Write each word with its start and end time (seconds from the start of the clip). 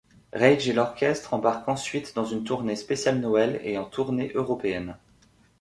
Rage 0.33 0.67
et 0.67 0.73
l'orchestre 0.73 1.35
embarque 1.35 1.69
ensuite 1.69 2.15
dans 2.15 2.25
une 2.25 2.43
tournée 2.43 2.75
spéciale 2.75 3.19
Noël 3.19 3.61
et 3.63 3.77
en 3.77 3.85
tournée 3.85 4.31
européenne. 4.33 4.97